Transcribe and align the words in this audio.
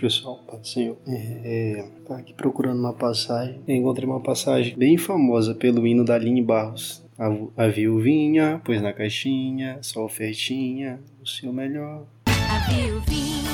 Pessoal, 0.00 0.38
Pai 0.46 0.60
do 0.60 0.68
Senhor, 0.68 0.96
é, 1.08 1.84
tá 2.06 2.18
aqui 2.18 2.32
procurando 2.32 2.78
uma 2.78 2.92
passagem. 2.92 3.60
Encontrei 3.66 4.08
uma 4.08 4.20
passagem 4.20 4.76
bem 4.76 4.96
famosa 4.96 5.56
pelo 5.56 5.84
hino 5.84 6.04
da 6.04 6.14
Aline 6.14 6.40
Barros. 6.40 7.04
A, 7.18 7.64
a 7.64 7.66
viuvinha, 7.66 8.62
pois 8.64 8.80
na 8.80 8.92
caixinha, 8.92 9.78
só 9.82 10.04
ofertinha, 10.04 11.00
o 11.20 11.26
seu 11.26 11.52
melhor. 11.52 12.06
A 12.26 12.70
viuvinha, 12.70 13.50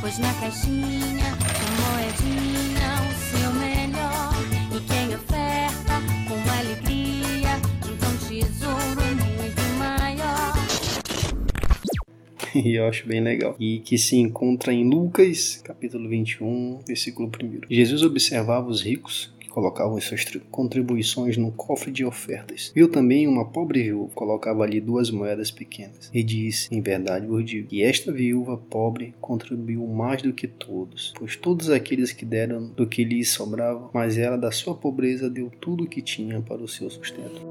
pois 0.00 0.20
na 0.20 0.32
caixinha, 0.34 1.34
só 1.58 1.66
moedinha, 1.82 2.77
e 12.64 12.74
eu 12.74 12.86
acho 12.86 13.06
bem 13.06 13.20
legal. 13.20 13.56
E 13.58 13.80
que 13.80 13.96
se 13.96 14.16
encontra 14.16 14.72
em 14.72 14.88
Lucas, 14.88 15.60
capítulo 15.64 16.08
21, 16.08 16.80
versículo 16.86 17.28
1. 17.28 17.60
Jesus 17.70 18.02
observava 18.02 18.68
os 18.68 18.82
ricos 18.82 19.32
que 19.38 19.48
colocavam 19.48 20.00
suas 20.00 20.24
tri- 20.24 20.40
contribuições 20.50 21.36
no 21.36 21.52
cofre 21.52 21.90
de 21.90 22.04
ofertas. 22.04 22.72
Viu 22.74 22.88
também 22.88 23.26
uma 23.26 23.44
pobre 23.44 23.84
viúva 23.84 24.10
colocava 24.14 24.64
ali 24.64 24.80
duas 24.80 25.10
moedas 25.10 25.50
pequenas. 25.50 26.10
E 26.12 26.22
disse: 26.22 26.74
Em 26.74 26.80
verdade 26.80 27.26
vos 27.26 27.44
digo 27.44 27.68
que 27.68 27.82
esta 27.82 28.12
viúva 28.12 28.56
pobre 28.56 29.14
contribuiu 29.20 29.86
mais 29.86 30.22
do 30.22 30.32
que 30.32 30.46
todos, 30.46 31.12
pois 31.18 31.36
todos 31.36 31.70
aqueles 31.70 32.12
que 32.12 32.24
deram 32.24 32.68
do 32.68 32.86
que 32.86 33.04
lhes 33.04 33.30
sobrava, 33.30 33.90
mas 33.94 34.18
ela 34.18 34.36
da 34.36 34.50
sua 34.50 34.74
pobreza 34.74 35.30
deu 35.30 35.50
tudo 35.60 35.84
o 35.84 35.88
que 35.88 36.02
tinha 36.02 36.40
para 36.40 36.62
o 36.62 36.68
seu 36.68 36.90
sustento. 36.90 37.47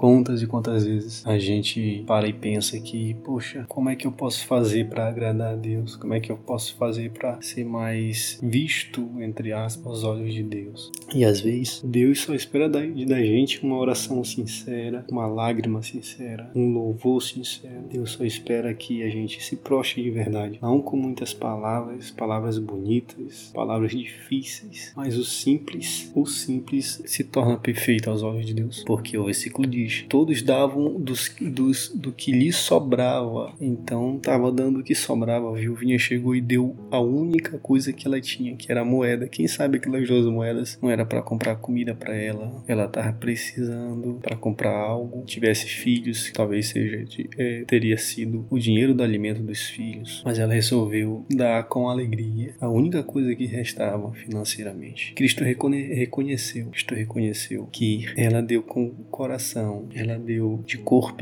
Quantas 0.00 0.40
e 0.40 0.46
quantas 0.46 0.86
vezes 0.86 1.26
a 1.26 1.38
gente 1.38 2.02
para 2.06 2.26
e 2.26 2.32
pensa 2.32 2.80
que, 2.80 3.12
poxa, 3.22 3.66
como 3.68 3.90
é 3.90 3.94
que 3.94 4.06
eu 4.06 4.12
posso 4.12 4.46
fazer 4.46 4.88
para 4.88 5.06
agradar 5.06 5.52
a 5.52 5.56
Deus? 5.56 5.94
Como 5.94 6.14
é 6.14 6.20
que 6.20 6.32
eu 6.32 6.38
posso 6.38 6.74
fazer 6.76 7.10
para 7.10 7.38
ser 7.42 7.66
mais 7.66 8.40
visto, 8.42 9.06
entre 9.20 9.52
aspas, 9.52 9.86
aos 9.86 10.04
olhos 10.04 10.32
de 10.32 10.42
Deus? 10.42 10.90
E 11.14 11.22
às 11.22 11.42
vezes, 11.42 11.82
Deus 11.84 12.20
só 12.22 12.34
espera 12.34 12.66
da, 12.66 12.80
da 12.80 13.20
gente 13.22 13.62
uma 13.62 13.76
oração 13.76 14.24
sincera, 14.24 15.04
uma 15.10 15.26
lágrima 15.26 15.82
sincera, 15.82 16.50
um 16.54 16.72
louvor 16.72 17.22
sincero. 17.22 17.84
Deus 17.92 18.12
só 18.12 18.24
espera 18.24 18.72
que 18.72 19.02
a 19.02 19.10
gente 19.10 19.44
se 19.44 19.54
prostre 19.54 20.02
de 20.02 20.10
verdade, 20.10 20.58
não 20.62 20.80
com 20.80 20.96
muitas 20.96 21.34
palavras, 21.34 22.10
palavras 22.10 22.58
bonitas, 22.58 23.50
palavras 23.52 23.90
difíceis, 23.90 24.94
mas 24.96 25.18
o 25.18 25.24
simples, 25.26 26.10
o 26.14 26.24
simples 26.24 27.02
se 27.04 27.22
torna 27.22 27.58
perfeito 27.58 28.08
aos 28.08 28.22
olhos 28.22 28.46
de 28.46 28.54
Deus, 28.54 28.82
porque 28.86 29.18
o 29.18 29.26
versículo 29.26 29.68
diz 29.68 29.89
todos 30.08 30.42
davam 30.42 31.00
dos, 31.00 31.34
dos, 31.40 31.88
do 31.94 32.12
que 32.12 32.32
lhe 32.32 32.52
sobrava. 32.52 33.52
Então 33.60 34.16
estava 34.16 34.50
dando 34.52 34.80
o 34.80 34.82
que 34.82 34.94
sobrava. 34.94 35.50
A 35.50 35.58
viuvinha 35.58 35.98
chegou 35.98 36.34
e 36.34 36.40
deu 36.40 36.76
a 36.90 37.00
única 37.00 37.58
coisa 37.58 37.92
que 37.92 38.06
ela 38.06 38.20
tinha, 38.20 38.56
que 38.56 38.70
era 38.70 38.82
a 38.82 38.84
moeda. 38.84 39.28
Quem 39.28 39.46
sabe 39.46 39.78
aquelas 39.78 40.06
duas 40.06 40.26
moedas 40.26 40.78
não 40.82 40.90
era 40.90 41.04
para 41.04 41.22
comprar 41.22 41.56
comida 41.56 41.94
para 41.94 42.14
ela. 42.14 42.62
Ela 42.66 42.84
estava 42.84 43.12
precisando 43.12 44.18
para 44.22 44.36
comprar 44.36 44.74
algo. 44.74 45.24
Tivesse 45.24 45.66
filhos, 45.66 46.30
talvez 46.32 46.68
seja 46.68 47.04
é, 47.38 47.64
teria 47.66 47.98
sido 47.98 48.46
o 48.50 48.58
dinheiro 48.58 48.94
do 48.94 49.02
alimento 49.02 49.42
dos 49.42 49.68
filhos. 49.68 50.22
Mas 50.24 50.38
ela 50.38 50.52
resolveu 50.52 51.24
dar 51.30 51.64
com 51.64 51.88
alegria 51.88 52.54
a 52.60 52.68
única 52.68 53.02
coisa 53.02 53.34
que 53.34 53.46
restava 53.46 54.12
financeiramente. 54.12 55.12
Cristo 55.14 55.44
reconhe 55.44 55.82
reconheceu, 55.94 56.66
Cristo 56.66 56.94
reconheceu 56.94 57.68
que 57.72 58.06
ela 58.16 58.42
deu 58.42 58.62
com 58.62 58.86
o 58.86 59.04
coração 59.10 59.79
ela 59.94 60.18
deu 60.18 60.64
de 60.66 60.80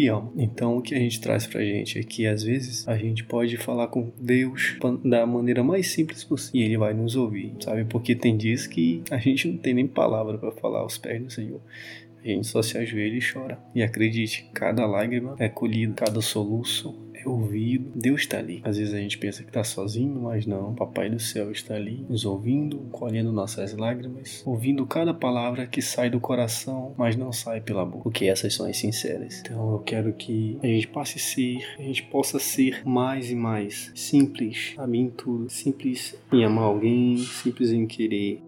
alma. 0.09 0.33
Então 0.37 0.77
o 0.77 0.83
que 0.83 0.95
a 0.95 0.99
gente 0.99 1.21
traz 1.21 1.47
pra 1.47 1.63
gente 1.63 1.99
é 1.99 2.03
que 2.03 2.27
às 2.27 2.43
vezes 2.43 2.87
a 2.89 2.97
gente 2.97 3.25
pode 3.25 3.57
falar 3.57 3.89
com 3.89 4.13
Deus 4.21 4.77
da 5.05 5.27
maneira 5.27 5.63
mais 5.63 5.89
simples 5.89 6.25
possível 6.25 6.61
e 6.61 6.65
ele 6.65 6.79
vai 6.79 6.95
nos 6.95 7.17
ouvir, 7.17 7.55
sabe? 7.61 7.85
Porque 7.85 8.15
tem 8.15 8.37
dias 8.37 8.67
que 8.67 9.03
a 9.11 9.19
gente 9.19 9.49
não 9.49 9.59
tem 9.59 9.75
nem 9.75 9.87
palavra 9.87 10.39
para 10.39 10.53
falar 10.53 10.81
aos 10.81 10.99
pés 10.99 11.23
do 11.23 11.31
Senhor. 11.31 11.61
A 12.23 12.27
gente 12.27 12.47
só 12.47 12.61
se 12.63 12.77
ajoelha 12.77 13.17
e 13.17 13.33
chora. 13.33 13.59
E 13.75 13.83
acredite, 13.83 14.51
cada 14.53 14.85
lágrima 14.87 15.37
é 15.39 15.49
colhida, 15.49 15.95
cada 15.95 16.21
soluço 16.21 16.95
é 17.25 17.29
ouvido. 17.29 17.91
Deus 17.95 18.23
está 18.23 18.39
ali. 18.39 18.61
Às 18.65 18.77
vezes 18.79 18.95
a 18.95 18.99
gente 18.99 19.19
pensa 19.19 19.43
que 19.43 19.51
está 19.51 19.65
sozinho, 19.65 20.23
mas 20.23 20.47
não. 20.47 20.75
Papai 20.75 21.11
do 21.11 21.19
céu 21.19 21.51
está 21.51 21.75
ali, 21.75 22.05
nos 22.09 22.25
ouvindo, 22.25 22.79
colhendo 22.91 23.33
nossas 23.33 23.75
lágrimas, 23.75 24.43
ouvindo 24.47 24.87
cada 24.87 25.13
palavra 25.13 25.67
que 25.67 25.83
sai 25.83 26.11
do 26.11 26.21
coração, 26.21 26.95
mas 26.97 27.17
não 27.17 27.33
sai 27.33 27.61
pela 27.61 27.85
boca. 27.85 28.05
Porque 28.05 28.27
essas 28.27 28.55
são 28.55 28.67
as 28.67 28.77
sinceras. 28.77 29.41
Então 29.41 29.73
eu 29.73 29.79
quero 29.81 30.13
que 30.13 30.59
a 30.63 30.67
gente 30.67 30.89
passe 30.89 31.19
a 31.19 31.21
ser, 31.21 31.59
a 31.79 31.83
gente 31.83 32.03
possa 32.05 32.39
ser 32.39 32.87
mais 32.87 33.31
e 33.31 33.35
mais 33.35 33.91
simples, 33.95 34.73
sabe, 34.77 34.99
em 34.99 35.11
tudo. 35.11 35.51
Simples 35.51 36.17
em 36.33 36.45
amar 36.45 36.65
alguém, 36.65 37.17
simples 37.19 37.71
em 37.71 37.87
querer. 37.87 38.43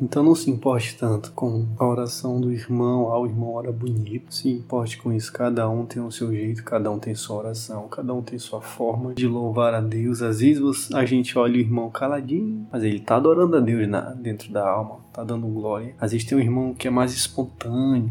Então 0.00 0.22
não 0.22 0.34
se 0.34 0.50
importe 0.50 0.96
tanto 0.96 1.30
com 1.32 1.66
a 1.78 1.86
oração 1.86 2.40
do 2.40 2.50
irmão, 2.50 3.12
ah, 3.12 3.18
o 3.20 3.26
irmão 3.26 3.52
ora 3.52 3.70
bonito. 3.70 4.34
Se 4.34 4.48
importe 4.48 4.96
com 4.96 5.12
isso, 5.12 5.30
cada 5.30 5.68
um 5.68 5.84
tem 5.84 6.02
o 6.02 6.10
seu 6.10 6.32
jeito, 6.32 6.64
cada 6.64 6.90
um 6.90 6.98
tem 6.98 7.14
sua 7.14 7.36
oração, 7.36 7.86
cada 7.86 8.14
um 8.14 8.22
tem 8.22 8.38
sua 8.38 8.62
forma 8.62 9.12
de 9.12 9.26
louvar 9.26 9.74
a 9.74 9.80
Deus. 9.80 10.22
Às 10.22 10.40
vezes 10.40 10.90
a 10.94 11.04
gente 11.04 11.38
olha 11.38 11.56
o 11.56 11.60
irmão 11.60 11.90
caladinho, 11.90 12.66
mas 12.72 12.82
ele 12.82 13.00
tá 13.00 13.16
adorando 13.16 13.58
a 13.58 13.60
Deus 13.60 13.86
na, 13.86 14.00
dentro 14.14 14.50
da 14.50 14.66
alma, 14.66 15.00
tá 15.12 15.22
dando 15.22 15.46
glória. 15.48 15.94
Às 16.00 16.12
vezes 16.12 16.26
tem 16.26 16.38
um 16.38 16.40
irmão 16.40 16.72
que 16.72 16.88
é 16.88 16.90
mais 16.90 17.12
espontâneo, 17.12 18.10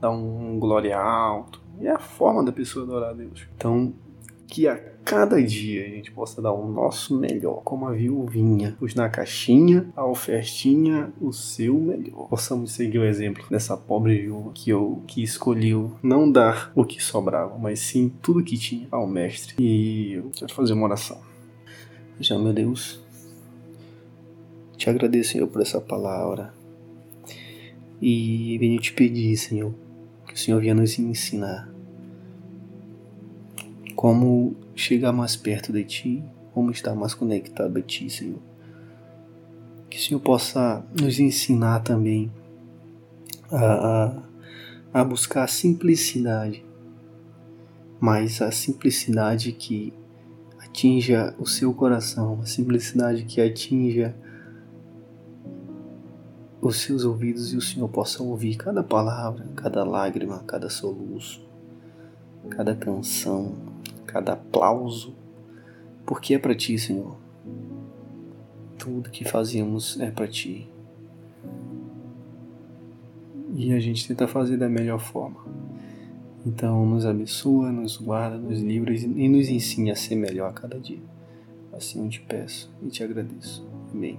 dá 0.00 0.10
um 0.10 0.56
glória 0.60 0.96
alto. 0.96 1.60
É 1.80 1.90
a 1.90 1.98
forma 1.98 2.44
da 2.44 2.52
pessoa 2.52 2.84
adorar 2.84 3.10
a 3.10 3.14
Deus. 3.14 3.46
Então, 3.56 3.92
que 4.46 4.66
a 4.66 4.80
cada 5.08 5.42
dia 5.42 5.86
a 5.86 5.88
gente 5.88 6.12
possa 6.12 6.42
dar 6.42 6.52
o 6.52 6.70
nosso 6.70 7.18
melhor, 7.18 7.62
como 7.64 7.86
a 7.86 7.92
viuvinha, 7.92 8.76
pois 8.78 8.94
na 8.94 9.08
caixinha, 9.08 9.90
a 9.96 10.04
ofertinha, 10.04 11.10
o 11.18 11.32
seu 11.32 11.80
melhor. 11.80 12.28
Possamos 12.28 12.72
seguir 12.72 12.98
o 12.98 13.06
exemplo 13.06 13.42
dessa 13.48 13.74
pobre 13.74 14.18
viúva 14.18 14.52
que 14.52 14.68
eu 14.68 15.02
que 15.06 15.22
escolheu 15.22 15.96
não 16.02 16.30
dar 16.30 16.70
o 16.74 16.84
que 16.84 17.02
sobrava, 17.02 17.56
mas 17.56 17.80
sim 17.80 18.12
tudo 18.20 18.44
que 18.44 18.58
tinha 18.58 18.86
ao 18.90 19.06
mestre. 19.06 19.54
E 19.58 20.12
eu 20.12 20.30
quero 20.36 20.52
fazer 20.52 20.74
uma 20.74 20.84
oração. 20.84 21.18
Já 22.20 22.38
meu 22.38 22.52
Deus, 22.52 23.00
te 24.76 24.90
agradeço, 24.90 25.32
Senhor, 25.32 25.46
por 25.46 25.62
essa 25.62 25.80
palavra. 25.80 26.52
E 27.98 28.58
venho 28.58 28.78
te 28.78 28.92
pedir, 28.92 29.38
Senhor, 29.38 29.72
que 30.26 30.34
o 30.34 30.38
Senhor 30.38 30.60
venha 30.60 30.74
nos 30.74 30.98
ensinar 30.98 31.66
como 33.96 34.54
chegar 34.78 35.12
mais 35.12 35.34
perto 35.34 35.72
de 35.72 35.82
Ti, 35.82 36.24
como 36.54 36.70
estar 36.70 36.94
mais 36.94 37.12
conectado 37.12 37.76
a 37.76 37.82
Ti, 37.82 38.08
Senhor. 38.08 38.40
Que 39.90 39.98
o 39.98 40.00
Senhor 40.00 40.20
possa 40.20 40.84
nos 40.98 41.18
ensinar 41.18 41.80
também 41.80 42.30
a, 43.50 44.22
a, 44.92 45.00
a 45.00 45.04
buscar 45.04 45.42
a 45.42 45.48
simplicidade, 45.48 46.64
mas 47.98 48.40
a 48.40 48.52
simplicidade 48.52 49.50
que 49.50 49.92
atinja 50.60 51.34
o 51.40 51.46
seu 51.46 51.74
coração, 51.74 52.38
a 52.40 52.46
simplicidade 52.46 53.24
que 53.24 53.40
atinja 53.40 54.14
os 56.60 56.76
seus 56.76 57.04
ouvidos 57.04 57.52
e 57.52 57.56
o 57.56 57.60
Senhor 57.60 57.88
possa 57.88 58.22
ouvir 58.22 58.54
cada 58.56 58.84
palavra, 58.84 59.44
cada 59.56 59.82
lágrima, 59.82 60.38
cada 60.46 60.70
soluço, 60.70 61.44
cada 62.50 62.76
canção, 62.76 63.77
cada 64.08 64.32
aplauso, 64.32 65.14
porque 66.04 66.34
é 66.34 66.38
para 66.38 66.54
ti, 66.54 66.78
Senhor. 66.78 67.16
Tudo 68.78 69.10
que 69.10 69.24
fazemos 69.24 70.00
é 70.00 70.10
para 70.10 70.26
ti. 70.26 70.68
E 73.54 73.72
a 73.72 73.80
gente 73.80 74.08
tenta 74.08 74.26
fazer 74.26 74.56
da 74.56 74.68
melhor 74.68 74.98
forma. 74.98 75.44
Então, 76.46 76.86
nos 76.86 77.04
abençoa, 77.04 77.70
nos 77.70 77.96
guarda, 77.96 78.38
nos 78.38 78.60
livra 78.60 78.94
e 78.94 79.28
nos 79.28 79.48
ensina 79.48 79.92
a 79.92 79.96
ser 79.96 80.16
melhor 80.16 80.48
a 80.48 80.52
cada 80.52 80.78
dia. 80.78 81.02
Assim 81.72 82.02
eu 82.02 82.08
te 82.08 82.20
peço 82.20 82.70
e 82.82 82.88
te 82.88 83.02
agradeço. 83.04 83.66
Amém. 83.92 84.18